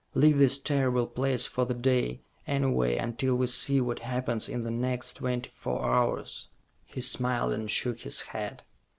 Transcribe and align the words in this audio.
Leave 0.15 0.39
this 0.39 0.57
terrible 0.57 1.05
place 1.05 1.45
for 1.45 1.63
the 1.63 1.75
day, 1.75 2.23
anyway, 2.47 2.97
until 2.97 3.35
we 3.35 3.45
see 3.45 3.79
what 3.79 3.99
happens 3.99 4.49
in 4.49 4.63
the 4.63 4.71
next 4.71 5.13
twenty 5.17 5.51
four 5.51 5.85
hours." 5.85 6.47
He 6.87 7.01
smiled 7.01 7.53
and 7.53 7.69
shook 7.69 7.99
his 7.99 8.21
head. 8.21 8.63